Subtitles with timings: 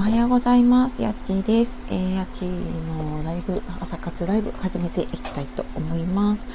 [0.00, 1.02] おはようございます。
[1.02, 1.82] やっちーです。
[1.88, 2.48] えー、やっちー
[2.86, 6.46] のライブ、朝活ライブ始めていきたいと思います。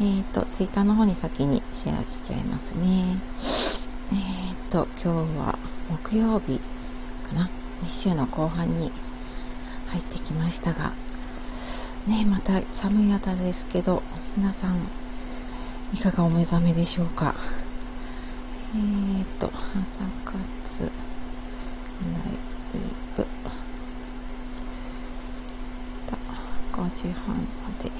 [0.00, 3.20] えっ、ー、と、ツイッターの方に先にシェアしちゃいますね。
[4.12, 5.56] えっ、ー、と、今日は
[5.88, 6.58] 木曜日
[7.22, 7.48] かな。
[7.82, 8.90] 2週の後半に
[9.90, 10.92] 入ってきましたが、
[12.08, 14.02] ね、また寒い朝ですけど、
[14.36, 14.80] 皆さん、
[15.94, 17.36] いかがお目覚めでしょうか。
[18.74, 20.90] えっ、と、朝活、ライ
[22.32, 22.59] ブ、
[26.72, 27.90] 5時半まで。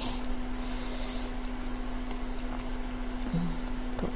[3.35, 3.59] うん
[3.97, 4.09] と、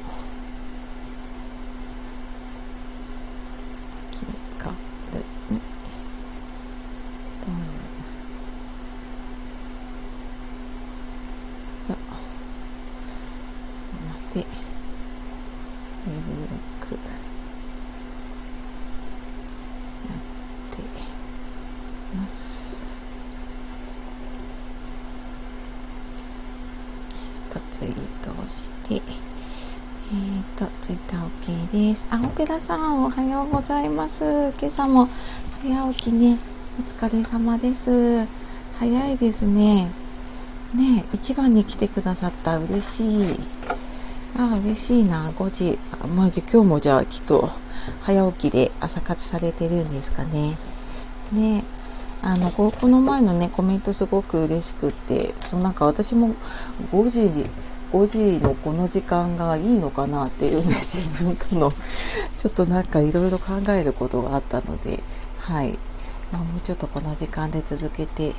[4.10, 4.27] 気
[4.58, 4.74] 軽
[5.50, 5.60] に、
[7.41, 7.55] どう
[11.77, 11.96] そう、
[14.06, 14.46] まで、
[16.06, 16.12] ゆ
[16.48, 16.98] るく
[20.08, 20.20] やっ
[20.70, 20.82] て
[22.24, 22.96] ます。
[27.50, 32.08] とツイートをして、えっ、ー、と、ツイッター OK です。
[32.11, 34.25] あ、オペラさん、おはようございます。
[34.58, 35.08] 今朝も
[35.62, 36.39] 早起きね、
[36.78, 38.27] お疲れ様です。
[38.78, 39.91] 早いですね。
[40.75, 43.36] ね一番に来てくださった嬉しい。
[44.36, 47.50] あ嬉しいな5時あ、まあ、じゃ今日もじゃあきっと
[48.00, 50.56] 早起きで朝活されてるんですかね
[51.31, 51.62] ね
[52.27, 56.34] あのこの前のねコメントすごく嬉しくってそのなんか私も
[56.91, 57.50] 5時
[57.92, 61.70] 5時のこの時間がいいのかなっていうね 自分との
[62.39, 65.03] ちょっとなんかいろいろ考えることがあったので
[65.39, 65.78] はい、
[66.33, 68.33] まあ、もうちょっとこの時間で続けて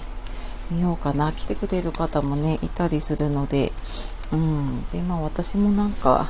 [0.72, 1.32] みようかな。
[1.32, 3.72] 来てくれる方もねいたりするので
[4.32, 4.84] うん。
[4.92, 6.28] でまあ私もなんか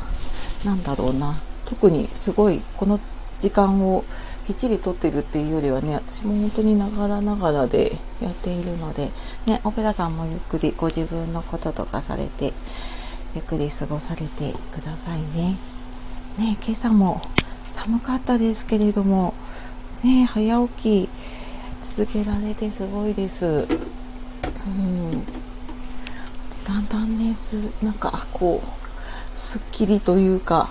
[0.65, 1.39] なんだろうな。
[1.63, 2.99] 特にすごいこの
[3.39, 4.03] 時間を
[4.45, 9.09] きっちりとってるっていうよりはね私も本当にながらながらでやっているので
[9.47, 12.53] ねオペラさんもゆっくりご自分のこととかされて
[13.33, 15.57] ゆっくり過ごされてくださいね。
[16.37, 17.21] ね今朝も
[17.65, 19.33] 寒かったですけれども
[20.03, 21.09] ね早起き
[21.81, 23.67] 続けられてすごいです。
[24.67, 25.25] うん
[26.65, 30.69] だんだんねすなんかこうすっきりというか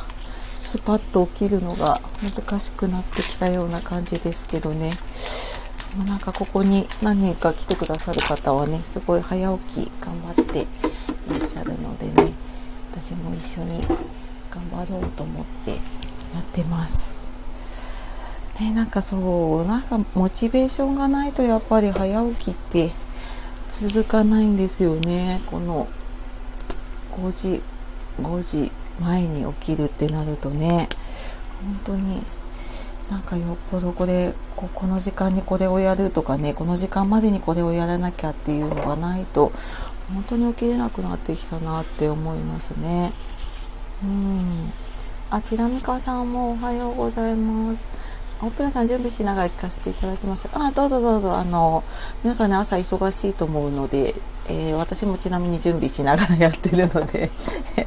[0.65, 4.93] スパッと起きるのが難しくなってきたような感じですけどね
[6.09, 12.33] なんかここに何人か来てくださる方はねすごい早起き頑張っていらっしゃるのでね
[12.91, 13.83] 私も一緒に
[14.51, 15.77] 頑張ろうと思ってや
[16.41, 17.29] ってます。
[18.59, 22.91] ね、なんかそうなんかモチベーションがないとやっぱり早起きって
[23.69, 25.89] 続かないんですよねこの
[27.13, 27.63] 5時
[28.23, 30.89] 5時前に起きるってなるとね
[31.65, 32.23] 本当に
[33.11, 39.53] なんかよっぽどこれここの時間にこれをやるとかねこの時間までにこれをやらなきゃっていうのがないと
[40.13, 43.13] 本当に起きれなくなってきたなって思いますね。
[44.03, 44.73] うん。
[45.31, 47.89] あきらみかさんもおはようございます。
[48.47, 50.49] オペラさん準備しながら聞かせていただきます。
[50.53, 51.37] あ、どうぞどうぞ。
[51.37, 51.83] あの、
[52.23, 54.15] 皆さんね、朝忙しいと思うので、
[54.49, 57.31] えー、私もちなみに準備しながらやってるので、
[57.77, 57.85] えっ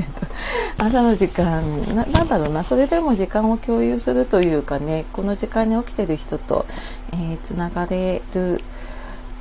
[0.78, 1.62] と、朝の時間
[1.95, 6.66] な、なんだろうな、それでも時間を共有するというかね、この時間に起きてる人と、
[7.13, 8.62] えー、つながれる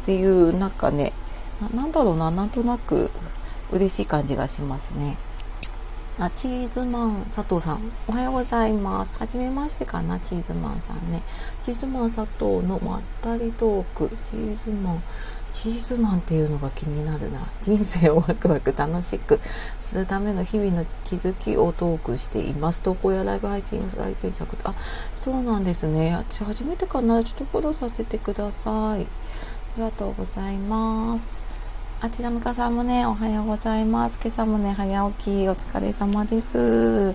[0.02, 1.12] っていう、なんかね
[1.60, 3.10] な、なんだろうな、なんとなく
[3.72, 5.16] 嬉しい感じがしますね。
[6.18, 9.14] あ、チーズマン佐藤さん、おはようございます。
[9.18, 11.20] はじめましてかな、チーズマンさんね。
[11.60, 15.02] チーズマン佐藤のまったりトーク、チーズマン、
[15.52, 17.40] チーズマンっていうのが気になるな。
[17.60, 19.38] 人生をワクワク楽しく
[19.82, 22.80] するための日々の気づきをトークしています。
[22.80, 24.74] 投稿やライブ配信を再生作あ、
[25.16, 26.14] そうなんですね。
[26.14, 27.22] 私初めてかな。
[27.22, 29.02] ちょっとフォローさせてください。
[29.02, 29.06] あ
[29.76, 31.45] りがとうございます。
[31.98, 34.18] あきらむかさんもね、おはようございます。
[34.22, 37.14] 今朝もね、早起き、お疲れ様です。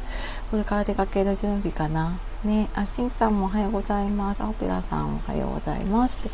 [0.49, 2.17] これから出かける準備かな。
[2.43, 4.41] ね、あ、しんさんもおはようございます。
[4.41, 6.17] あ、オペラさんおはようございます。
[6.17, 6.31] って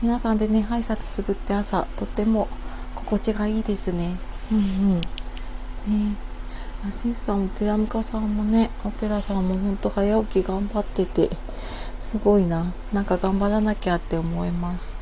[0.00, 2.46] 皆さんでね、挨拶するって朝、とっても
[2.94, 4.16] 心地がいいですね。
[4.52, 5.00] うんうん。
[5.00, 6.16] ね、
[6.86, 11.30] あ、しんさんも、テラムカさんもね、オペラさんもほんと早起き頑張ってて、
[12.00, 12.72] すごいな。
[12.92, 14.97] なんか頑張らなきゃって思います。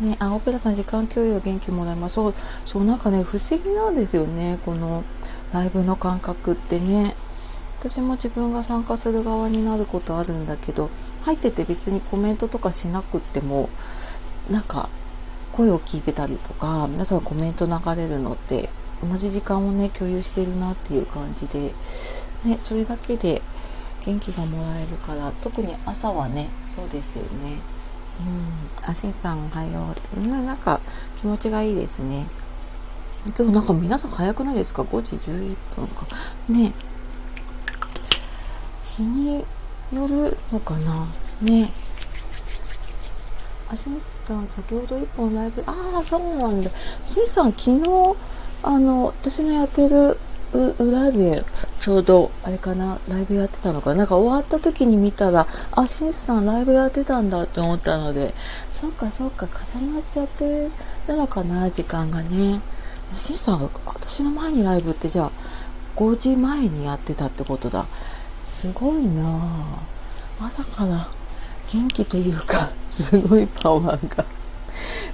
[0.00, 2.14] ね、あ、オペラさん時間共有元気もらいます。
[2.14, 2.34] そう、
[2.64, 4.58] そうなんかね、不思議なんですよね。
[4.64, 5.04] この
[5.52, 7.14] ライブの感覚ってね。
[7.80, 10.90] 私も自分が参加する側になることあるんだけど、
[11.22, 13.68] 入ってて別にコメントとかしなくっても、
[14.50, 14.88] なんか
[15.52, 18.68] 声を聞いてたりとか、皆さんコメント流れるのって、
[19.08, 21.72] 同じ時間をね、共有してるなっていう感じで、
[22.44, 23.42] ね、それだけで
[24.04, 27.58] 元気がもらえるから、特に朝はね、そうですよね。
[28.20, 28.88] うん。
[28.90, 30.80] あしんさんおはようななんか
[31.16, 32.26] 気持ちがいいですね。
[33.36, 36.06] 今日なんか皆さん早くないですか？5時11分か。
[36.48, 36.72] ね。
[38.84, 39.44] 日に
[39.92, 41.06] よるのかな？
[41.42, 41.70] ね。
[43.70, 45.62] あしんさん先ほど1本ライブ。
[45.66, 46.70] ああそうなんだ。
[47.04, 48.16] しんさん昨日
[48.62, 50.16] あの私のやってる
[50.52, 51.44] 裏で
[51.80, 53.96] ちょうどあれかなライブやってたのかな。
[53.96, 58.34] なんか終わった時に見たらあしんさんライブやってたんだって思ったので
[58.72, 60.68] そっかそっか重なっちゃって
[61.06, 62.60] たのかな時間がね。
[63.14, 65.30] しんさん私の前にライブってじゃあ
[65.96, 67.86] 5時前にやってたってことだ。
[68.42, 69.76] すごいな
[70.40, 71.08] あだから
[71.72, 74.37] 元気というかすごいパワーが。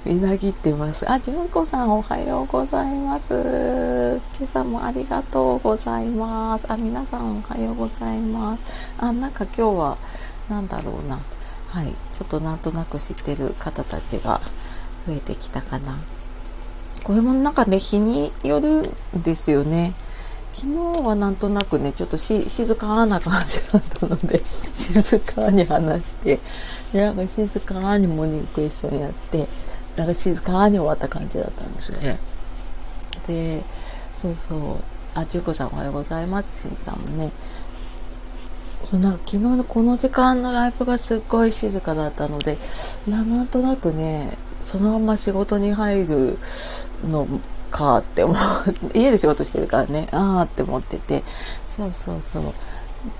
[0.05, 1.09] みなぎってます。
[1.11, 3.33] あ、純子さんおはようございます。
[3.33, 6.65] 今朝もありがとうございます。
[6.71, 8.93] あ、皆さんおはようございます。
[8.97, 9.97] あ、なんか今日は、
[10.49, 11.19] なんだろうな。
[11.69, 11.95] はい。
[12.13, 14.41] ちょっとなんとなく知ってる方たちが
[15.07, 15.97] 増えてきたかな。
[17.03, 19.93] これもなんかね、日によるんですよね。
[20.55, 24.41] 昨日はなんとなくね、ちょっと静かな感じだったので、
[24.73, 26.39] 静かに話して、
[26.93, 29.47] なんか静かにモーニングクエスチョンやって、
[29.95, 32.19] なんか静かに終わった感じだったんですよね。
[33.27, 33.63] で、
[34.13, 34.59] そうそう、
[35.13, 36.69] あ、ちゅうこさんおはようございます。
[36.69, 37.31] しんさんもね、
[38.83, 42.57] そうなんか昨日のこの時間のライブがすっごい静かだったので、
[43.07, 46.37] なんとなくね、そのまま仕事に入る
[47.07, 47.27] の
[47.71, 48.37] かって思う、
[48.97, 51.23] 家で仕事してるからね、あーって思ってて、
[51.67, 52.43] そうそうそう。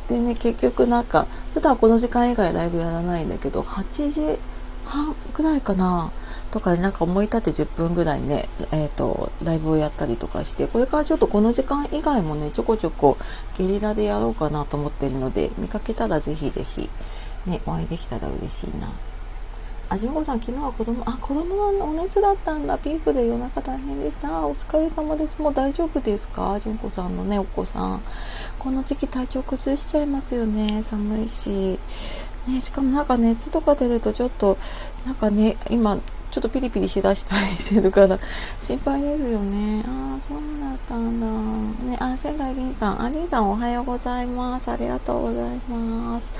[0.07, 4.39] でね、結局なんか、普段この時間以外ライブやらないんだけど、8時
[4.85, 6.11] 半ぐらいかな、
[6.51, 13.17] とかでなんか思い立って10分ぐらいね、えっ、ー、と、ライブをやったりとかして、これからちょっとこの時間以外もね、ちょこちょこ
[13.57, 16.89] ゲリラでやろうかなと思ってるので、見かけたらぜひぜひ、
[17.45, 18.89] ね、お会いできたら嬉しいな。
[19.87, 22.77] あ、じゅんこさん、昨日は子供、あ、子供のお熱だったんだ。
[22.77, 24.45] ピークで夜中大変でした。
[24.45, 25.39] お疲れ様です。
[25.39, 26.59] もう大丈夫ですか？
[26.59, 28.01] じゅんこさんのね、お子さん。
[28.57, 30.81] この時期体調崩しちゃいますよね。
[30.81, 31.79] 寒いし。
[32.47, 34.57] ね、しかもなんか熱とか出るとちょっと、
[35.05, 35.99] なんかね、今、
[36.31, 38.19] ちょっとピリピリしだしたりしてるから
[38.59, 39.85] 心配ですよね。
[39.87, 41.27] ああ、そうだったんだ。
[41.85, 43.03] ね、あ、仙台りんさん。
[43.03, 44.69] あ、りんさんおはようございます。
[44.69, 46.31] ありがとうございます。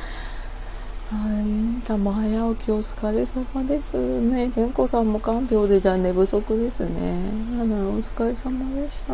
[1.12, 3.94] はい、りんさんも早起きお疲れ様です。
[3.94, 7.20] ね、けんこさんも看病でじゃあ寝不足ですね。
[7.54, 9.14] あら、お疲れ様でした。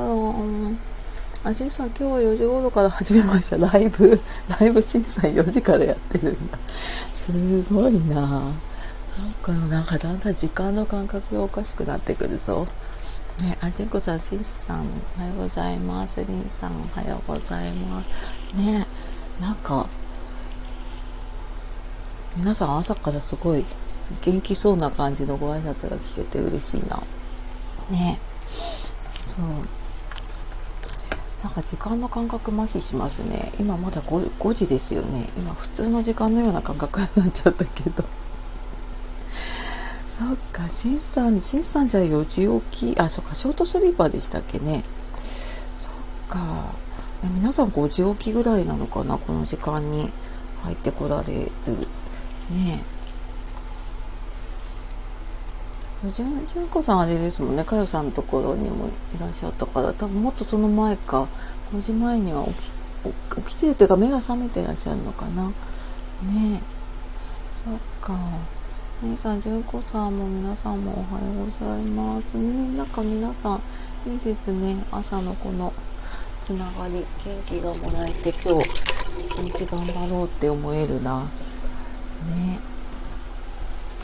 [1.50, 3.58] あ、しんさん今日は4時頃から始めました。
[3.58, 4.22] ライブ、
[4.58, 6.58] ライブ審査4時からやってるんだ。
[7.14, 7.34] す
[7.64, 8.54] ごいななん
[9.42, 12.68] かなんかだんだん時間の感覚がおかしくなってくるぞ。
[13.42, 16.24] ね、あじんこさん、しんさん、おはようございます。
[16.24, 18.56] りんさん、おはようございます。
[18.56, 18.88] ね、
[19.42, 19.90] なんか、
[22.38, 23.66] 皆さん朝からすごい
[24.22, 27.02] 元気そうな感じのご挨拶が聞けて嬉しいな。
[27.90, 28.20] ね、
[29.26, 29.46] そう。
[31.44, 33.52] なんか時間の感覚麻痺しますね。
[33.60, 35.30] 今まだ 5, 5時ですよね。
[35.36, 38.04] 今普通の時間のような感覚になっちゃったけど。
[40.08, 44.84] そっか、しんさん、しんさんじゃ4時起き、あ、そっか、ショートスリーパーでしたっけね。
[45.74, 45.94] そっ
[46.30, 46.40] か。
[47.24, 50.12] 皆さん5時起きぐらいなのかな、この時間に
[50.64, 51.88] 入ってこられる。
[52.54, 52.84] ね
[56.06, 56.10] え。
[56.10, 61.28] じゅん、じゅんこさんあれですもんね、かよさんのところにもいらっしゃったから、多分もっとその前か、
[61.74, 62.72] 5時前には起き、
[63.48, 65.48] 起きてるっていうか目が覚めてらっしゃるのかな。
[65.48, 65.54] ね
[66.56, 66.62] え。
[67.64, 68.18] そっか。
[69.04, 72.36] 姉さん、純子さんも皆さんもおはようございます。
[72.36, 73.62] ね、なんか皆さん、
[74.10, 74.84] いいですね。
[74.92, 75.72] 朝のこの
[76.42, 78.70] つながり、元気がもらえて今日、
[79.20, 81.28] 一日頑張ろうって思えるな。
[82.22, 82.60] ね。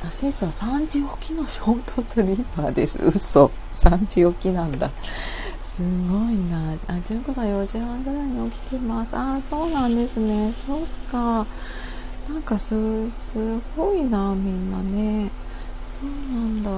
[0.06, 3.00] あ、しんさん、3時起きのショートスリーパーです。
[3.04, 3.52] 嘘。
[3.72, 4.92] 3時起きなんだ。
[5.64, 6.74] すごいな。
[6.88, 9.16] あ、純子さん4時半ぐらいに起きてます。
[9.16, 10.52] あ、そうなんですね。
[10.54, 10.80] そっ
[11.12, 11.46] か。
[12.30, 15.32] なんかす、すごいな、みんなね。
[15.86, 16.72] そうなんだ。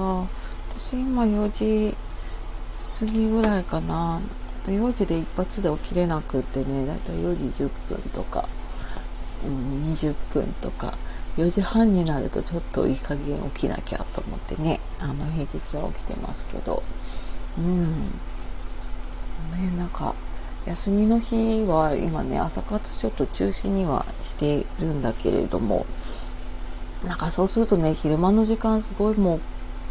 [0.76, 1.96] 私今4時
[3.00, 4.20] 過ぎぐらいかな。
[4.66, 8.48] 4時で一発で起きれなくってね、だいたい4時10分とか、
[9.44, 10.94] うん、20分とか、
[11.40, 16.82] 4時半になるとちょっといい加減起きなきゃと思ってね、あの平日は起きてますけど、
[17.58, 17.90] うん。
[19.52, 20.14] ね、なんか、
[20.66, 25.86] 休みの日は今ね朝活ちょっと中止にはしてるんだけれども
[27.04, 29.40] なんかそうするとね昼間の時間すごいも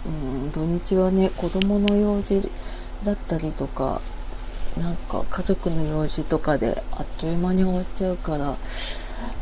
[0.05, 0.11] う、う
[0.47, 2.51] ん、土日はね子供の用事
[3.03, 3.99] だったりとか
[4.77, 8.55] なんか家族の用事とかであっという間に終わっちゃうから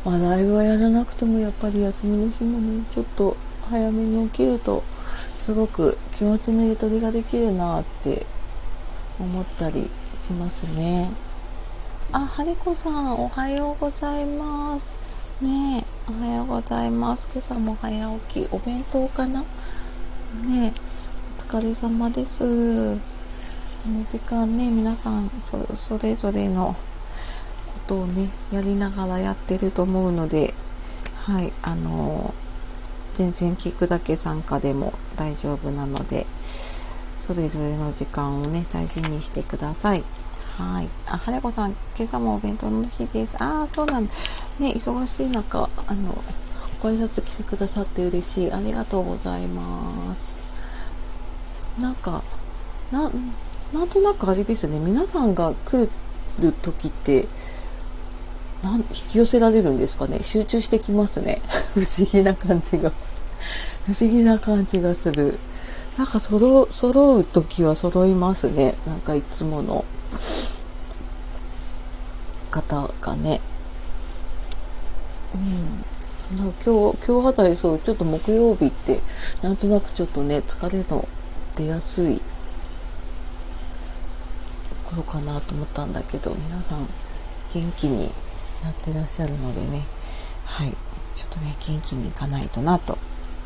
[0.06, 3.36] まあライブはやらなくてもやっぱり休みの日もねちょっと
[3.70, 4.84] 早めに起きると
[5.46, 8.26] すごく気持ちのゆとりができるなって
[9.20, 9.90] 思ったり
[10.26, 11.10] しますね。
[12.12, 14.98] あはりこさんおはようございます。
[15.42, 17.28] ねおはようございます。
[17.32, 19.42] 今朝も早起きお弁当かな？
[20.46, 20.74] ね
[21.40, 22.98] お疲れ様です。
[23.84, 26.76] この時間ね皆さんそれぞれの
[27.88, 30.54] ことをねやりながらやってると思うので
[31.24, 32.34] はいあの
[33.14, 36.28] 全然聞くだけ参加でも大丈夫なので
[37.18, 40.04] それぞれの時間をね大事にしてください。
[40.58, 40.90] はい。
[41.08, 43.36] あはれこさん今朝もお弁当の日です。
[43.42, 44.14] ああそうなんだ。
[44.60, 46.24] ね忙しい中あの
[46.82, 48.52] ご挨拶来てくださって嬉しい。
[48.52, 50.38] ありがとうございます。
[51.80, 52.24] なんか
[52.92, 53.10] な
[53.74, 54.80] なんとなくあれですよね。
[54.80, 55.90] 皆さんが来
[56.40, 57.28] る時って
[58.68, 60.22] なん引き寄せられるんですかね？
[60.22, 61.42] 集中してきますね。
[61.74, 62.92] 不思議な感じが。
[63.88, 65.40] 不思議な感じがする。
[65.98, 68.76] なんか揃揃う時は揃いますね。
[68.86, 69.86] なんかいつもの。
[72.52, 73.40] 方がね。
[75.34, 75.38] う
[76.36, 76.38] ん。
[76.38, 79.02] なんか今日今日あたりそうちょっと木曜日って
[79.42, 81.08] なんとなくちょっとね疲れの
[81.56, 82.22] 出やすい。
[84.84, 86.88] 頃かなと思ったんだけど皆さん
[87.54, 88.10] 元気に
[88.64, 89.84] やってらっしゃるのでね。
[90.46, 90.76] はい。
[91.16, 92.98] ちょっとね元気にいかないとなと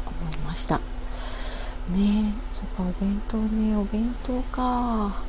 [0.06, 0.80] 思いました。
[1.90, 5.24] ねそっかお弁当ねお弁当か。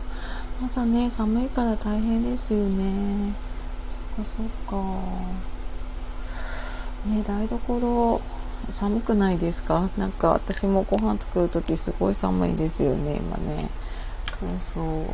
[0.64, 3.32] 朝ね寒いから大変ですよね。
[4.16, 4.76] そっかそっか。
[7.06, 8.20] ね台所
[8.70, 9.88] 寒くないですか？
[9.96, 13.68] なんか私もご飯作る時すごい寒いですよね今ね。
[14.38, 15.06] そうそう。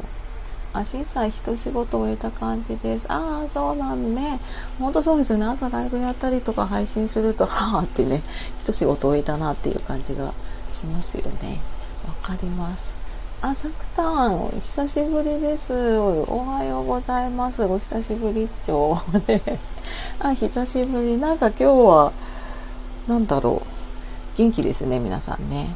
[0.78, 3.06] あ、しんさん一仕事終えた感じです。
[3.10, 4.38] ああ、そうなんね。
[4.78, 5.46] ほんとそうですよね。
[5.46, 8.22] 朝ライブやったりとか配信すると、はあってね、
[8.60, 10.32] 一仕事終えたなっていう感じが
[10.72, 11.60] しますよね。
[12.06, 12.96] わかります。
[13.40, 15.72] あ、さくたん、久しぶりです。
[15.98, 17.64] おはようございます。
[17.64, 18.96] お久しぶりっちょ。
[19.26, 19.42] ね、
[20.20, 21.18] あ、久しぶり。
[21.18, 22.12] なんか今日は、
[23.08, 23.77] なんだろう。
[24.38, 25.74] 元気ですね、皆さんね。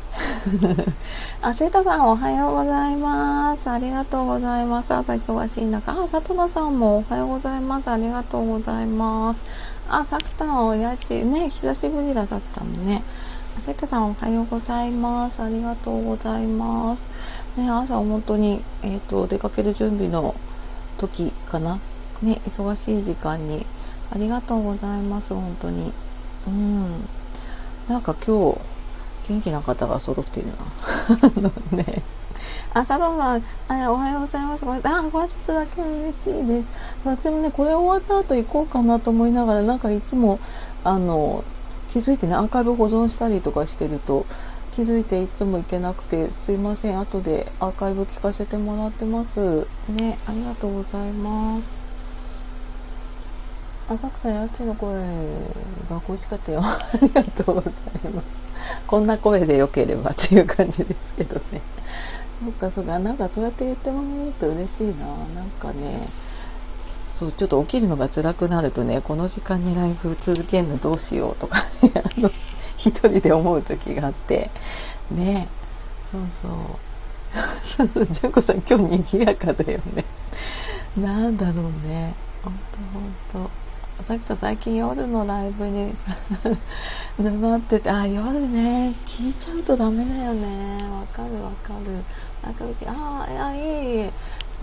[1.42, 3.69] あ、セータさんおはようございます。
[3.69, 4.95] ありがとうございます。
[4.95, 6.00] 朝忙しい中。
[6.00, 7.90] あ、さとなさんもおはようございます。
[7.90, 9.45] ありがとうございます。
[9.90, 11.25] あ、さくたんおやち。
[11.25, 13.02] ね、久しぶりだ、さくたんもね。
[13.59, 15.42] セータさんおはようございます。
[15.42, 17.09] ありがとうございます。
[17.57, 20.37] ね、朝本当に、えっ、ー、と、出かける準備の
[20.99, 21.81] 時かな。
[22.23, 23.66] ね、忙しい時間に。
[24.12, 25.35] ありがとうございます。
[25.35, 25.92] 本当に。
[26.47, 27.09] うん。
[27.89, 28.59] なんか今日、
[29.29, 30.51] 元気な方が揃っている
[31.41, 31.51] な。
[31.77, 32.03] ね。
[32.75, 34.65] あ、佐藤さん、あおはようございます。
[34.65, 36.71] ごあ、ご挨拶だけ嬉しいです。
[37.05, 40.39] 私もね、これ終わった後行こうかなと思いながら、なんかいつも、
[40.83, 41.45] あの、
[41.91, 44.25] 気づいてね、アーカイブ保存したりとかしてると、
[44.73, 46.99] 気づいていつも行けなくて、すいません。
[46.99, 49.67] 後でアーカイブ聞かせてもらってます。
[49.89, 51.82] ね、ありがとうございます。
[53.94, 54.94] 浅草やちの声
[55.90, 56.61] が恋しかったよ。
[56.62, 57.72] ありがとうござい
[58.14, 58.26] ます。
[58.87, 61.61] こんな声でよければっていう感じですけどね。
[62.44, 65.06] そっかそっか、なんかそうやって言ってもらえると嬉しいな。
[65.34, 66.08] なんかね、
[67.12, 72.30] そう、ちょっと起きるのが辛くなるとね、この時間にライブ続けるのどうしようとかね、あの、
[72.76, 74.50] 一人で思う時があって、
[75.11, 75.49] ね、
[76.02, 76.50] そうそう。
[77.62, 80.04] そう、純子さん今日賑やかだよね。
[80.96, 82.14] なんだろうね。
[82.42, 82.61] ほんと
[82.92, 83.50] ほんと。
[84.00, 85.94] さきと最近夜のライブに
[87.18, 90.78] 沼ってて、あ、夜ね、聞いちゃうとダメだよね。
[90.90, 92.02] わかるわかる。
[92.42, 94.11] なんか、ああ、いい。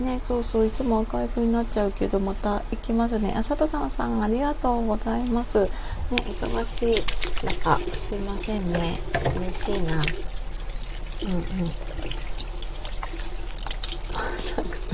[0.02, 3.32] ね、そうそう、いつもアーカイブになっちゃうけど、また行きますね。
[3.32, 5.60] あ、佐藤さんさん、ありがとうございます。
[5.60, 5.68] ね、
[6.10, 7.02] 忙しい
[7.46, 8.98] 中、すいませんね。
[9.36, 9.94] 嬉しいな。
[9.94, 11.60] うんうん。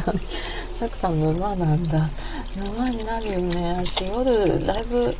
[0.06, 0.18] さん、
[0.78, 2.08] サクさん沼なんだ。
[2.56, 5.14] 沼になるよね私夜ライブ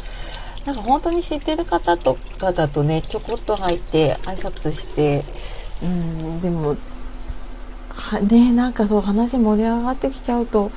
[0.64, 5.22] なんか本当に知ってる方とかだとねちょこっと入って挨拶して
[5.82, 6.76] うんでも
[7.90, 10.70] はねなんかそう話盛り上がってきちゃうと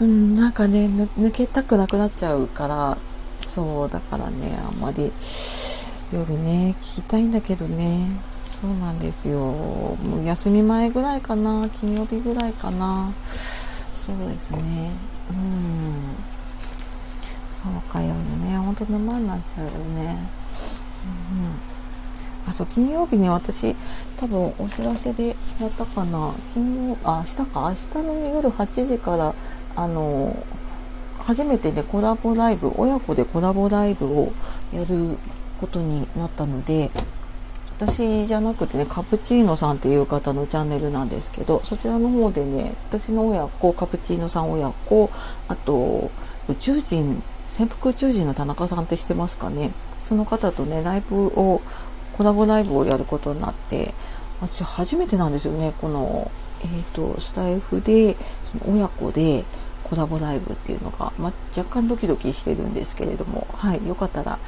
[0.00, 2.98] うんなんかね抜けたくなくなっちゃうから
[3.44, 5.12] そうだからねあんまり
[6.10, 8.08] 夜ね聞きたいんだけどね。
[8.32, 9.38] そうなんですよ。
[9.38, 13.12] もう休み前ぐらいかな金曜日ぐらいかな。
[13.94, 14.90] そうですね。
[15.30, 16.16] うん。
[17.50, 20.18] そうかよね本当沼になっちゃうよね。
[21.34, 22.48] うん。
[22.48, 23.76] あそう金曜日に私
[24.16, 26.32] 多分お知らせでやったかな。
[26.54, 27.68] 金曜あ明日か。
[27.68, 29.34] 明日の夜8時から
[29.76, 30.34] あの
[31.18, 34.32] 初めてでコラボライブ親子でコラボライブを
[34.72, 35.18] やる
[35.58, 36.90] ことになったので
[37.78, 45.10] 私じゃなくてねカプチーノさんっていう方のチャンネルなんですけどそちらの方でね私の親子カプチーノさん親子
[45.46, 46.10] あと
[46.48, 49.70] 宇宙人潜伏宇宙人の田中さんって知ってますかね？
[50.00, 51.60] その方とねライブを
[52.12, 53.94] コラボライブをやることになって
[54.40, 56.30] 私初めてなんですよねこの、
[56.62, 58.16] えーと、スタイフで
[58.66, 59.44] 親子で
[59.84, 64.38] コラボライブっていうのが、ま若干ドキドキしてるんですけれどもはいよかったら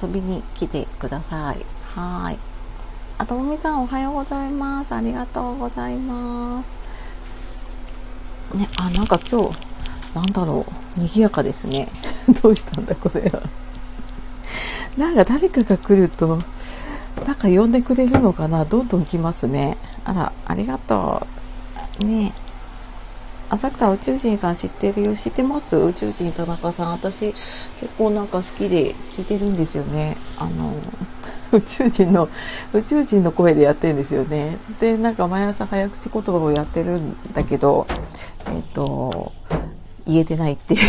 [0.00, 1.64] 遊びに来てください。
[1.94, 2.38] はい。
[3.16, 4.94] あともみさんおはようございます。
[4.94, 6.78] ありがとうございます。
[8.54, 9.58] ねあなんか今日
[10.14, 11.00] なんだろう。
[11.00, 11.88] 賑やかですね。
[12.42, 13.42] どうしたんだこれは。
[14.96, 16.38] なんか誰かが来ると
[17.26, 18.64] なんか呼んでくれるのかな。
[18.64, 19.76] どんどん来ますね。
[20.04, 21.26] あら、ありがと
[22.00, 22.04] う。
[22.04, 22.34] ね。
[23.50, 25.14] 浅草宇宙人さん知ってるよ。
[25.14, 25.76] 知ってます？
[25.76, 26.92] 宇宙人田中さん。
[26.92, 27.34] 私
[27.80, 30.16] 結構なんか好きで聞いてるんですよね。
[30.38, 30.74] あの、
[31.52, 32.28] 宇宙人の、
[32.72, 34.58] 宇宙人の声でやってるんですよね。
[34.80, 37.86] で、なんか毎朝早口言葉をやってるんだけど、
[38.46, 39.32] えっ、と、
[40.06, 40.80] 言えてないっていう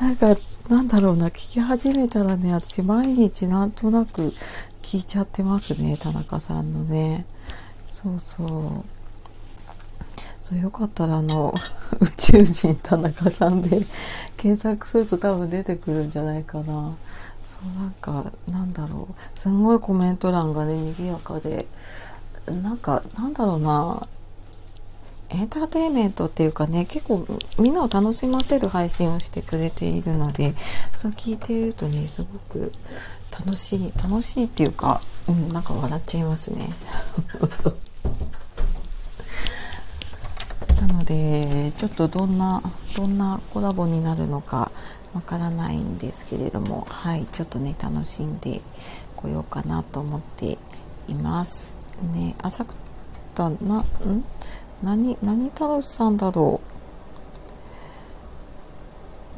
[0.00, 0.36] なんか
[0.68, 4.34] なんだろうな、聞き始めたらね、私毎日なんとなく
[4.82, 7.24] 聞いちゃってますね、田中さんのね。
[7.84, 8.95] そうそう。
[10.46, 11.52] そうよかったらあの、
[11.98, 13.84] 宇宙人田中さんで
[14.38, 16.64] 検索すると多分出てくるんじゃないかな。
[17.44, 19.14] そうなんか、なんだろう。
[19.34, 21.66] すんごいコメント欄がね、賑やかで、
[22.46, 24.06] なんか、なんだろうな。
[25.30, 27.26] エンターテインメントっていうかね結構
[27.58, 30.54] みんなを楽しませる配信をしてくれているので
[30.94, 32.70] そう聞いているとねすごく
[33.32, 36.72] 楽しい楽しいっていうか、うん、なんか笑っちゃいますね。
[40.86, 42.62] なのでちょっとどんな
[42.94, 44.70] どんなコラボになるのか
[45.14, 48.60] わからないんですけれどもはいちょっとね楽しんで
[49.16, 50.58] こようかなと思って
[51.08, 51.78] います。
[52.12, 52.64] ね浅
[53.34, 54.24] 草な、ん？
[54.82, 56.60] 何、何太郎さんだろ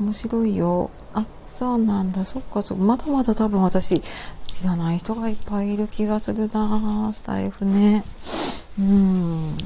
[0.01, 0.03] う？
[0.05, 0.91] 面白いよ。
[1.15, 2.25] あ、そうなんだ。
[2.25, 2.85] そっか、そっか。
[2.85, 4.01] まだまだ多分私、
[4.47, 8.05] 知らない人がいっぱいいる気がするなスタイフね。
[8.79, 9.57] うん。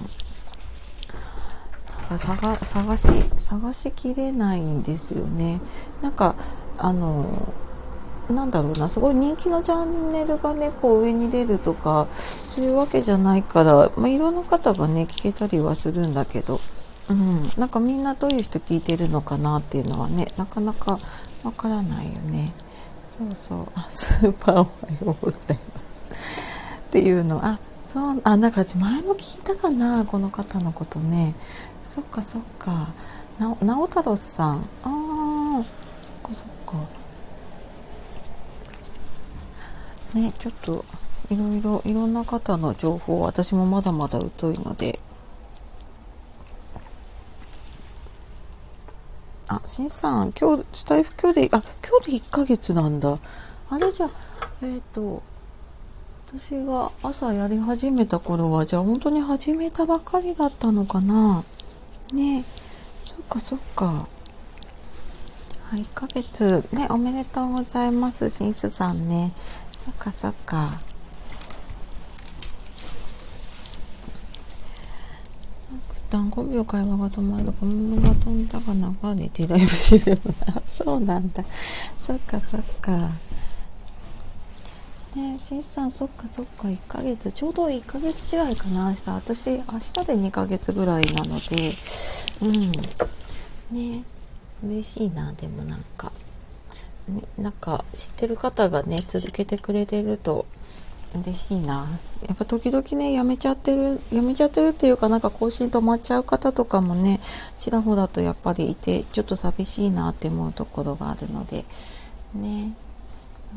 [2.17, 5.61] 探、探し、探しきれないんですよね。
[6.03, 6.35] なんか、
[6.79, 7.53] あの、
[8.29, 8.89] なんだろうな。
[8.89, 16.61] すごい人気のチャンネルがねこう上に出るとかそういうわけじゃないから、まあ、いろんな方がね聞けたりはするんだけど、
[17.11, 20.99] うん、なんかみんなどういう人聞いてるのかなっていうのはねなかなか
[21.43, 22.53] わからないよね。
[23.09, 23.67] そうそう。
[23.75, 24.69] あスーパーおはよ
[25.03, 26.33] うございます。
[26.89, 27.45] っていうの。
[27.45, 31.35] あそうあなんか前も聞いたかなこの方のことね。
[31.83, 32.89] そっかそっか。
[33.39, 34.69] な直太朗さん。
[34.85, 35.65] ああ
[36.23, 36.77] そっかそっか。
[40.15, 40.85] ねちょっと
[41.31, 44.99] いろいろいろんな方の情報私もまだまだ疎いので。
[49.49, 53.19] あ、しんさん、今日、スタイフ今日で、あ、今日で1ヶ月なんだ。
[53.69, 54.09] あれじゃ、
[54.63, 55.23] えっ、ー、と、
[56.35, 61.45] 私が朝やり始めた頃は、じゃあ本当に始めたばかりだったのかな？
[62.13, 62.45] ね。
[63.01, 64.07] そっかそっか。
[65.73, 69.33] はい、1ヶ月、ね、おめでとうございます、しんすさんね。
[69.77, 70.81] そっかそっか。
[75.71, 78.75] 一旦5秒会話が止まるゴムが飛んだが
[79.15, 81.43] 流れてライブしてるな そうなんだ。
[81.99, 83.13] そっかそっか。
[85.15, 89.11] ね、しんさん、そっかそっか、1ヶ月、ちょうど1ヶ月違いかな、明日。
[89.11, 91.75] 私、明日で2ヶ月ぐらいなので、
[92.41, 92.73] うん。
[93.77, 94.05] ね
[94.65, 96.13] 嬉しいな、でもなんか。
[97.09, 100.47] ね、なんか知ってる方がね続けてくれてると
[101.15, 101.87] 嬉しいな
[102.27, 107.21] やっぱ時々ねやめちゃってるやめちゃってるっていうかなんか更新止まっちゃう方とかもね
[107.59, 111.65] ちらほらとやっぱりいてちょっと寂しいなって思うところがあるので
[112.35, 112.73] ね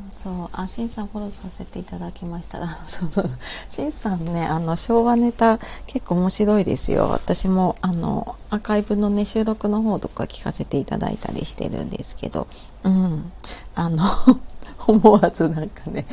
[0.09, 2.59] そう、あ、しんさんフォローさせていただきました。
[2.85, 3.29] そうそう。
[3.69, 7.09] しんさんね、あの、昭和ネタ結構面白いですよ。
[7.09, 12.47] 私も、あの、アーカイブのね、収録の方とか聞かせていただいたりしてるんですけど、
[12.83, 13.31] うん。
[13.75, 14.03] あの
[14.87, 16.05] 思わずなんかね、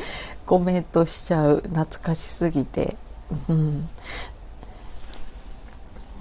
[0.47, 1.57] コメントしちゃう。
[1.57, 2.97] 懐かしすぎて。
[3.49, 3.89] うん。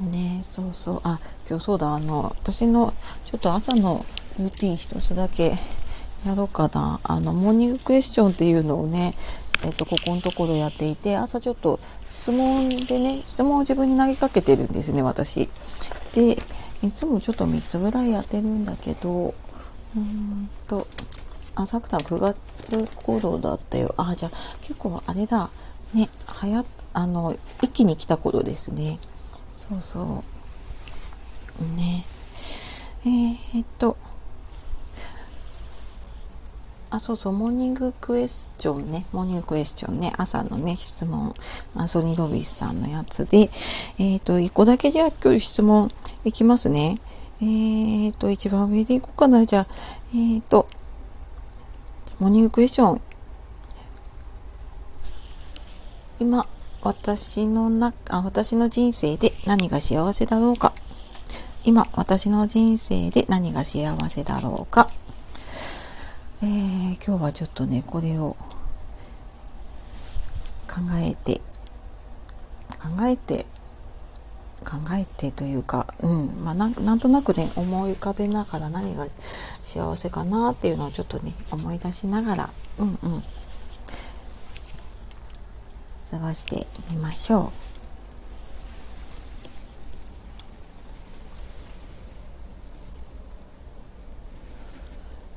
[0.01, 1.01] ねそうそう。
[1.03, 1.19] あ、
[1.49, 2.93] 今日そうだ、あの、私の
[3.25, 4.05] ちょっと朝の
[4.39, 5.57] ルーティン一つだけ
[6.25, 6.99] やろうかな。
[7.03, 9.15] あの、モーニングクエスチョンっていうのをね、
[9.63, 11.79] えっと、ここのところやっていて、朝ちょっと
[12.09, 15.49] 質問でね、質問を自分に投げかけてるんですね、私。
[16.13, 16.37] で、
[16.83, 19.33] いつもちょっと3つぐらいやってるんだけど、
[19.95, 20.87] うーんと、
[21.55, 23.93] あ、さん9月頃だったよ。
[23.97, 25.49] あ、じゃあ結構あれだ。
[25.93, 28.99] ね、はや、あの、一気に来た頃ですね。
[29.53, 30.23] そうそ
[31.61, 31.75] う。
[31.75, 32.05] ね。
[33.05, 33.97] えー、っと、
[36.91, 41.33] あ、そうそう、モーニングクエスチョンね、モーニングクエスチョンね、朝のね、質問、
[41.73, 43.49] アソニー・ロビスさんのやつで、
[43.97, 45.89] えっ、ー、と、一個だけじゃあ今日質問
[46.25, 46.97] いきますね。
[47.39, 49.45] えっ、ー、と、一番上でいこうかな。
[49.45, 49.67] じゃあ、
[50.13, 50.67] えっ、ー、と、
[52.19, 53.01] モーニングクエスチョン。
[56.19, 56.45] 今、
[56.81, 60.73] 私の中、私の人生で何が幸せだろうか。
[61.63, 64.89] 今、私の人生で何が幸せだろうか。
[66.43, 68.35] えー、今日はちょっとねこれを
[70.67, 71.39] 考えて
[72.79, 73.45] 考えて
[74.65, 79.05] 考えてというか、うんまあ、なんとなくね思い浮かべながら何が
[79.61, 82.49] 幸せかなっていうのをちょっとね思い出しながら
[82.79, 83.23] うんうん
[86.09, 87.51] 過ごしてみましょ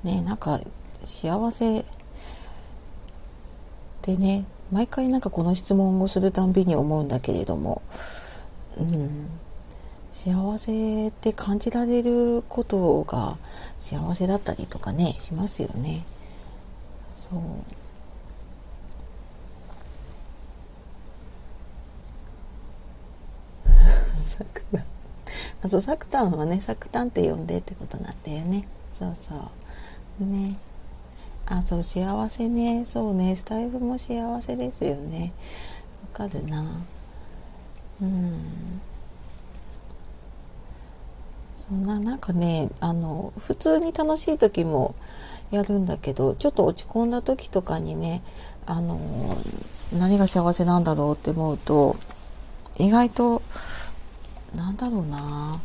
[0.05, 0.07] う。
[0.07, 0.61] ねなんか
[1.05, 1.85] 幸せ。
[4.03, 7.81] でね毎回なんかこの質問をするたんびに思うんだけれども、
[8.79, 9.29] うん、
[10.12, 13.37] 幸せって感じられることが
[13.79, 16.05] 幸せだったりとかねしますよね。
[17.14, 17.40] そう。
[24.25, 24.85] サクタン
[25.62, 28.67] あそうサクタンはねサクタンって呼んでってことなんだよね。
[28.99, 29.35] そうそ
[30.21, 30.25] う。
[30.25, 30.57] ね。
[31.46, 32.85] あそう幸せね。
[32.87, 33.37] そうね。
[33.37, 35.33] スタイフも幸せですよね。
[36.12, 36.64] わかるな。
[38.00, 38.80] うん。
[41.54, 44.94] そんななんかねあの普通に楽しい時も
[45.50, 48.22] やるんだけどちょっと落ち込んだ時とかにね
[48.66, 48.98] あの
[49.98, 51.96] 何が幸せなんだろうって思うと
[52.76, 53.40] 意外と
[54.54, 55.59] なんだろうな。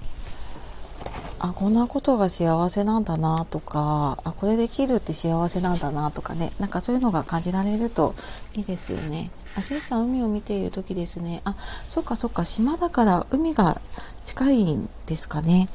[1.42, 6.52] あこんなことが幸せなんだなとかあこれできるって幸せなんだなとかね。
[6.60, 8.14] なんかそういうのが感じられると
[8.56, 9.32] いいですよね。
[9.56, 11.42] あしさん海を見ている時ですね。
[11.46, 11.56] あ
[11.88, 12.44] そっかそっか。
[12.44, 13.80] 島だから海が
[14.24, 15.70] 近いんですかね。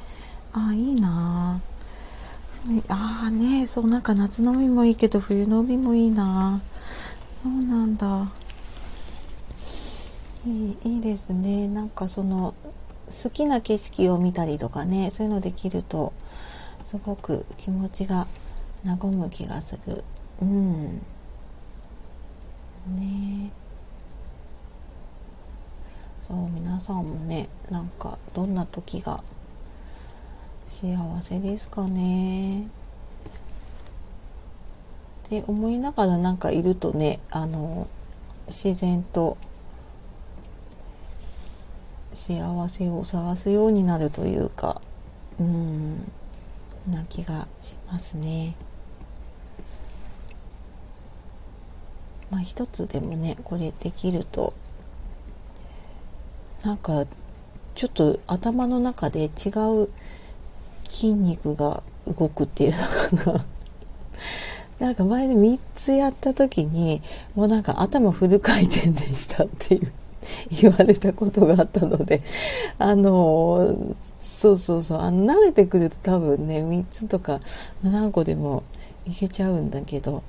[0.52, 1.60] あいいな。
[2.88, 3.66] ああね。
[3.66, 6.60] そうなんか夏の海もいいけど冬の海もいいな。
[7.32, 8.28] そうなんだ。
[10.46, 11.68] いいいいですね。
[11.68, 12.54] なんかその
[13.06, 16.12] 好きな景色を見たりとかねそういうのできると
[16.84, 18.26] すごく気持ちが
[18.84, 20.04] 和む気がする。
[20.42, 20.98] うん。
[22.96, 23.50] ね。
[26.20, 29.22] そう皆さんもねなんかどんな時が
[30.68, 32.62] 幸せですかね。
[32.62, 32.66] っ
[35.28, 37.88] て思いながらなんかいるとねあの
[38.46, 39.38] 自然と
[42.14, 44.80] 幸せを探すようになるというか
[45.38, 46.10] うん
[46.88, 48.54] な気がしますね。
[52.30, 54.54] まあ一つでもねこれできると
[56.64, 57.04] なんか
[57.74, 59.50] ちょっと頭の中で違
[59.82, 59.88] う
[60.84, 63.44] 筋肉が動くっていうのかな
[64.86, 67.02] なんか前で3つやった時に
[67.34, 69.92] もうなんか頭フル回転でしたっていう
[70.50, 72.22] 言われたことがあったので
[72.78, 73.76] あの
[74.18, 77.40] そうそうそうあの慣れてくると多分ね3つとか
[77.84, 78.62] 7個でも
[79.06, 80.22] いけちゃうんだけど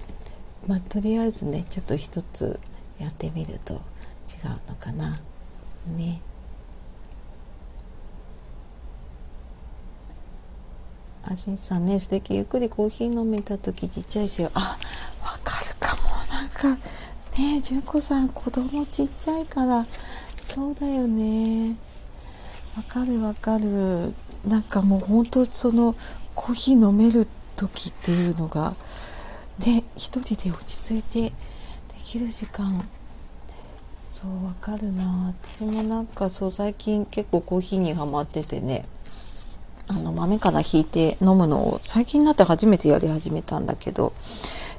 [0.68, 2.60] まあとりあえずねちょっと1つ
[3.00, 3.82] やってみると違う
[4.70, 5.20] のかな。
[5.98, 6.22] ね。
[11.24, 12.36] あしんさんね素敵。
[12.36, 16.04] ゆっくりコーヒー飲めた時ちっちゃいしあわかるかも。
[16.32, 16.78] なんか
[17.38, 19.86] ねえ純子さん子供ちっちゃいから
[20.40, 21.76] そうだよね。
[22.78, 24.14] わかるわかる。
[24.48, 25.96] なんかもう本当その
[26.34, 28.76] コーヒー飲める時っていうのが
[29.60, 31.34] ね一人で落ち着いてで
[32.04, 32.88] きる時間。
[34.06, 35.34] そうわかるな。
[35.44, 38.86] 私もなんかそう最近結構コーヒーにはまっててね。
[39.88, 44.14] あの豆からひいて飲むのを最近になって初めてやり始めたんだけど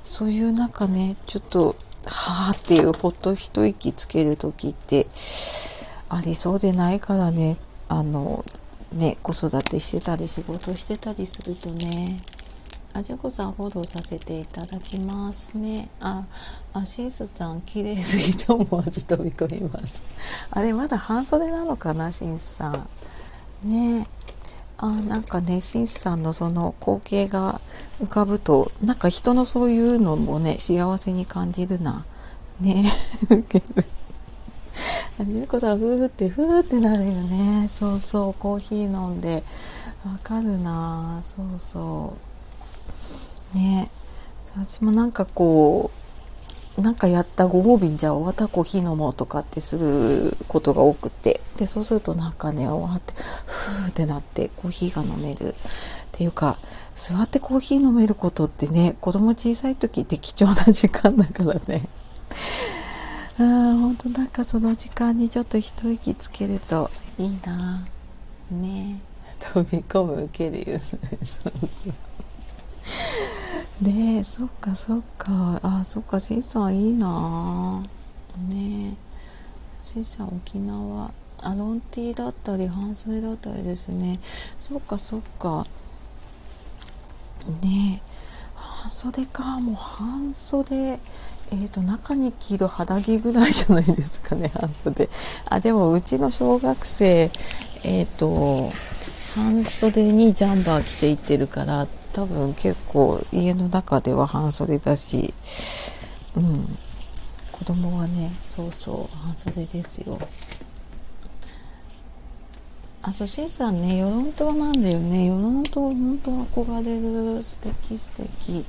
[0.03, 5.07] そういうなんかねちょっとはあっていうほっと一息つける時って
[6.09, 7.57] ありそうでないからね。
[7.89, 8.45] あの
[8.93, 12.21] ね子育てしてたり仕事してたりするとね。
[12.93, 15.89] あじゃこさんフォローさせていただきますね。
[16.01, 16.25] あ
[16.73, 20.03] あシースさん綺麗すぎて思わず飛び込みます。
[20.51, 22.89] あれまだ半袖なのかなシンスさん。
[23.65, 24.07] ね。
[24.79, 27.61] あなんかねシンさんのその光景が
[27.99, 32.05] 浮かぶとなんか人のそういうのもね幸せに感じるな。
[32.61, 32.85] ね。
[35.27, 37.69] ゆうこさんふーってふーってなるよね。
[37.69, 39.43] そうそうコーヒー飲んで。
[40.05, 41.21] わかるな。
[41.23, 42.15] そうそ
[43.55, 43.57] う。
[43.57, 43.91] ね。
[44.55, 45.91] 私もなんかこ
[46.77, 51.41] うなんかやったご褒美にじゃあ終わったコーヒー飲もうとかってすることが多くて。
[51.57, 53.15] でそうするとなんかね終わって
[53.47, 55.55] ふーってなってコーヒーが飲めるっ
[56.13, 56.59] ていうか
[56.95, 61.89] 座ってコーヒー飲めることってね子供小さい時って貴重な時間だからね。
[63.39, 67.87] あーほんとなんかその時間にちょっと一息つけるといいな。
[68.51, 68.99] ね。
[69.39, 70.83] 飛び込む受けるよね。
[70.83, 70.97] そ
[71.51, 73.85] うそう。
[73.85, 75.61] ねえそっかそっか。
[75.63, 77.83] あそっかしんさんいいな。
[78.49, 79.85] ねえ。
[79.85, 84.19] しんさん沖縄アロンティーだったり半袖だったりですね。
[84.61, 85.67] そっかそっか。
[87.63, 88.17] ねえ
[88.55, 89.61] 半袖か。
[89.61, 90.99] もう半袖。
[91.53, 95.09] えーと、中に着る肌着ぐらいじゃないですかね半袖。
[95.45, 97.31] あでもうちの小学生
[97.85, 98.73] えっ、ー、と
[99.35, 105.33] 半袖にジャンバー着ていってるから多分結構家の中では半袖だし
[106.37, 106.79] うん。
[107.53, 110.19] 子供はねそうそう半袖ですよ。
[113.09, 115.27] あそうシンさんね与論島なんだよね。
[115.27, 117.41] 与論島本当憧れる。
[117.41, 118.65] 素敵素敵。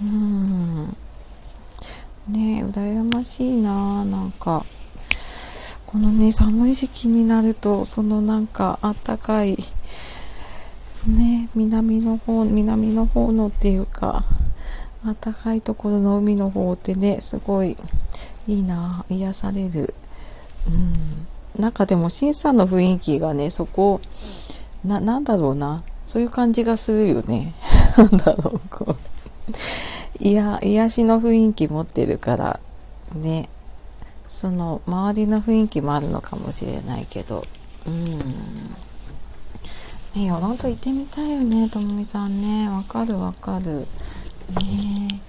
[0.00, 0.86] うん。
[2.28, 4.64] ね羨ましいななんか。
[5.84, 9.58] このね寒い時期になるとそのなんかあったかい
[11.08, 14.24] ね南の方南の方のっていうか
[15.04, 17.76] 暖かいところの海の方ってねすごい
[18.46, 19.92] いいな癒される。
[20.68, 21.26] うん。
[21.58, 24.00] なんかでも審査の雰囲気がねそこ
[24.84, 25.84] ななんだろうな。
[26.04, 27.54] そういう感じがするよね。
[27.96, 28.96] なんだろうこ
[30.20, 30.22] う。
[30.22, 32.60] いや癒しの雰囲気持ってるから
[33.14, 33.48] ね。
[34.28, 37.46] その周りの雰囲気もあるのかもしれないけど。
[37.86, 38.18] うん。
[40.14, 42.68] ね、ヨロンと行ってみたいよね、ともみさんね。
[42.68, 43.86] わかるわかる。
[44.60, 45.20] ね。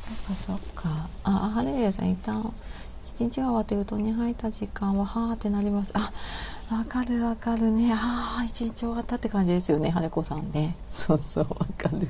[0.00, 1.08] そっかそっか。
[1.24, 2.52] あ、ハレルヤさん、一旦、
[3.16, 5.92] 一日が終わって布団に入った時間は、はーってなります。
[5.94, 6.12] あ、
[6.70, 7.94] わかるわかるね。
[7.94, 10.76] ああ、一日終わったって感じですよね、ハレコさんね。
[10.86, 12.08] そうそう、わかる。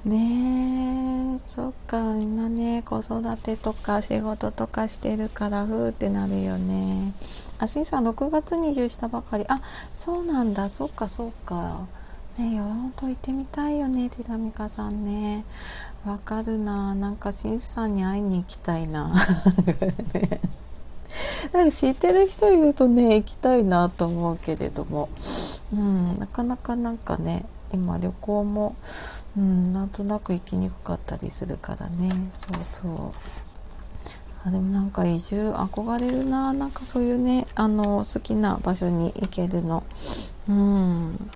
[0.06, 7.12] ねえそっかみんなね子育てとか仕事とかしてるからふーってなるよね
[7.58, 9.60] あしんさん6月に移住したばかりあ
[9.92, 11.86] そうなんだそっかそっか
[12.38, 15.44] ねよろんと行ってみたいよねティラミカさんね
[16.06, 16.94] わかるな。
[16.94, 19.12] なんかしんさんに会いに行きたいな。
[21.52, 25.08] なんか知ってる人いるとね行きたいなと思うけれども。
[25.72, 28.76] うんなかなかなんかね今旅行も
[29.36, 32.28] うん、なんとなく行きにくかったりするからね。
[32.30, 32.92] そうそう。
[34.44, 36.52] あでもなんか移住憧れるな。
[36.52, 39.82] なんかそういうねあの好きな場所に行けるの。
[40.48, 41.30] うん。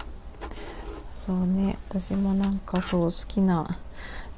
[1.16, 1.76] そうね。
[1.88, 3.76] 私もなんかそう好きな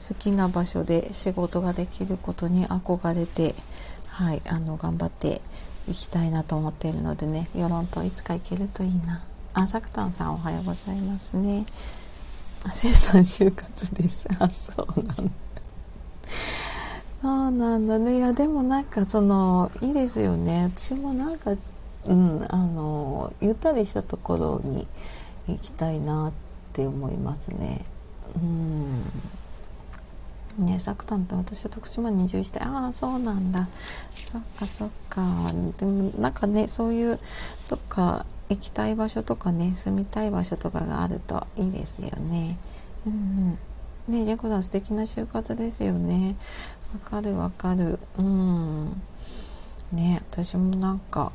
[0.06, 3.54] 好きな場所で仕事ができることに憧れて
[4.08, 5.40] はいあの頑張って
[5.88, 9.22] いきたいなと思っているのでね世論といつか行けるといいな。
[9.54, 11.66] あさくたんさんおはようございますね。
[12.72, 14.26] 生産就活です。
[14.38, 15.32] あそうなんだ。
[17.20, 18.16] そうなんだね。
[18.16, 20.70] いやでもなんかそのいいですよね。
[20.74, 21.52] 私もなんか
[22.06, 24.86] うんあのゆったりしたところに
[25.46, 26.32] 行きたいなっ
[26.72, 27.84] て思いますね。
[28.36, 29.02] うん。
[30.58, 33.68] ねさくたんと私は徳島に移住してああそうなんだ
[34.14, 37.18] そっかそっかでもなんかねそういう
[37.68, 42.58] とか行きたい場所とかね住みたい場所とかがあるといいですよね。
[43.06, 43.58] うん
[44.08, 46.36] うん、ねジェコさん素敵な就活ですよね。
[46.92, 47.98] わかるわかる。
[48.18, 49.02] うん。
[49.90, 51.32] ね私もなんか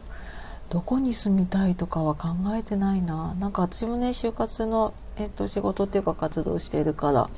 [0.69, 3.34] どこに住みたいとかは考えてないな。
[3.39, 7.30] なんか私もね就活のえっと仕事っていうか活動してるから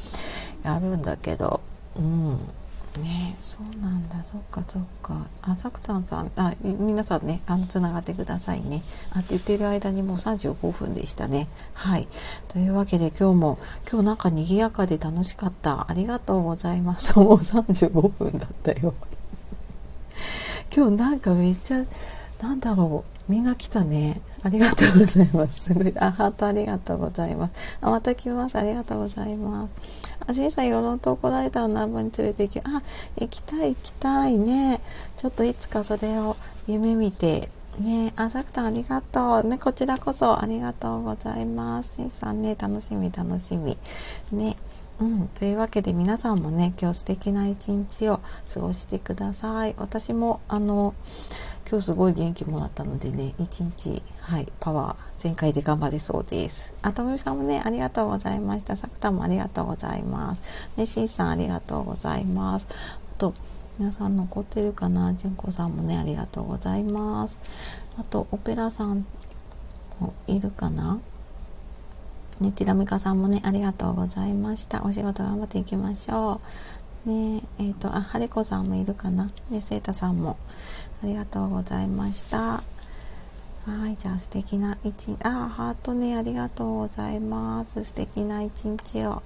[0.63, 1.62] やるんだけど、
[2.00, 2.38] うん。
[3.04, 4.24] ねそうなんだ。
[4.24, 5.28] そっかそっか。
[5.42, 6.32] あさくたんさん。
[6.36, 8.84] あ皆さんねあのつながってくださいね。
[9.12, 11.48] あって言ってる間にもう35分でしたね。
[11.74, 12.08] はい。
[12.48, 13.60] というわけで今日も
[13.90, 15.90] 今日なんか賑やかで楽しかった。
[15.90, 17.18] ありがとうございます。
[17.20, 18.94] もう35分だったよ。
[20.76, 21.84] 今日なんかめっちゃ
[22.42, 23.32] なんだろう。
[23.32, 24.22] みんな来たね。
[24.43, 25.65] ありがとうございます。
[25.65, 25.93] すごい。
[25.97, 27.78] あ、ハートありがとうございます。
[27.82, 28.58] あ、また来ます。
[28.58, 30.15] ありがとうございます。
[30.28, 32.84] あ、しんさん、世論投稿ライターの南部に連れて行き、あ、
[33.19, 34.82] 行きたい行きたいね。
[35.17, 37.49] ちょっといつかそれを夢見て、
[37.80, 39.47] ねあさくさんありがとう。
[39.47, 41.95] ね、こちらこそありがとうございます。
[41.95, 43.78] しんさんね、楽しみ楽しみ。
[44.32, 44.56] ね。
[45.00, 48.20] うん、というわけで皆さんもね今日素敵な一日を
[48.54, 49.74] 過ごしてください。
[49.78, 50.94] 私もあの
[51.70, 56.74] 今日すごい元気もらったのでね一日はいパワー全開で頑張れそうです。
[56.82, 58.76] あとみさんもねありがとうございました。
[58.76, 60.42] さくたもありがとうございます。
[60.76, 62.68] ねしんさんありがとうございます。
[62.70, 63.34] あと
[63.78, 65.14] 皆さん残ってるかな？
[65.14, 67.40] じゅんこさんもねありがとうございます。
[67.98, 69.06] あとオペラさん
[70.02, 71.00] もいるかな？
[72.39, 74.82] ね、ティラミカさんもね、ありがとうございました。
[74.84, 76.39] お仕事頑張っていきましょ
[77.06, 77.10] う。
[77.10, 79.30] ねえっ、ー、と、あ、はれこさんもいるかな。
[79.49, 80.38] ね、せいたさんも
[81.04, 82.63] ありがとうございました。
[83.65, 87.84] はい、じゃあ素敵な一日、あ、ハートね、ありがとうございます。
[87.84, 89.21] 素敵な一日を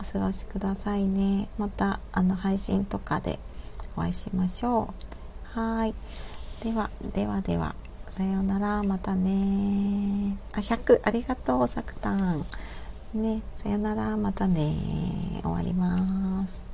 [0.00, 1.48] お過ごしくださいね。
[1.58, 3.38] また、あの、配信とかで
[3.96, 4.92] お会いしましょ
[5.54, 5.60] う。
[5.60, 5.94] はい。
[6.62, 7.76] では、ではでは。
[8.18, 10.36] さようなら、またね。
[10.52, 12.44] あ、100、ありがとう、さくたん。
[13.14, 14.74] ね、さようなら、またね。
[15.44, 16.67] 終わります。